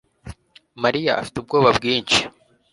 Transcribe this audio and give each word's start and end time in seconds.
Mariya 0.83 1.11
afite 1.21 1.35
ubwoba 1.39 1.69
bwinshi 1.77 2.19